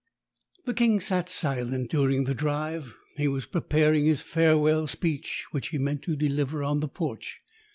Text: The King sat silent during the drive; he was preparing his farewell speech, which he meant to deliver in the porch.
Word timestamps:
The 0.65 0.73
King 0.73 0.99
sat 0.99 1.29
silent 1.29 1.91
during 1.91 2.23
the 2.23 2.33
drive; 2.33 2.95
he 3.17 3.27
was 3.27 3.45
preparing 3.45 4.05
his 4.07 4.19
farewell 4.23 4.87
speech, 4.87 5.45
which 5.51 5.67
he 5.67 5.77
meant 5.77 6.01
to 6.05 6.15
deliver 6.15 6.63
in 6.63 6.79
the 6.79 6.87
porch. 6.87 7.43